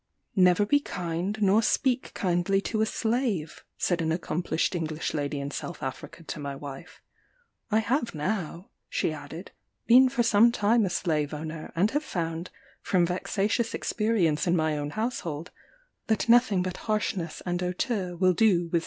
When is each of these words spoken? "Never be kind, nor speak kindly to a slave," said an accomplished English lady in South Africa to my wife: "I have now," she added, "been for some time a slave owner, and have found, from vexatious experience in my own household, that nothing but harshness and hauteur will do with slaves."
"Never 0.35 0.65
be 0.65 0.79
kind, 0.79 1.37
nor 1.43 1.61
speak 1.61 2.15
kindly 2.15 2.59
to 2.61 2.81
a 2.81 2.87
slave," 2.87 3.63
said 3.77 4.01
an 4.01 4.11
accomplished 4.11 4.73
English 4.73 5.13
lady 5.13 5.39
in 5.39 5.51
South 5.51 5.83
Africa 5.83 6.23
to 6.23 6.39
my 6.39 6.55
wife: 6.55 7.03
"I 7.69 7.81
have 7.81 8.15
now," 8.15 8.71
she 8.89 9.13
added, 9.13 9.51
"been 9.85 10.09
for 10.09 10.23
some 10.23 10.51
time 10.51 10.85
a 10.85 10.89
slave 10.89 11.35
owner, 11.35 11.71
and 11.75 11.91
have 11.91 12.03
found, 12.03 12.49
from 12.81 13.05
vexatious 13.05 13.75
experience 13.75 14.47
in 14.47 14.55
my 14.55 14.75
own 14.75 14.89
household, 14.89 15.51
that 16.07 16.27
nothing 16.27 16.63
but 16.63 16.77
harshness 16.77 17.43
and 17.45 17.61
hauteur 17.61 18.15
will 18.15 18.33
do 18.33 18.69
with 18.69 18.71
slaves." 18.71 18.79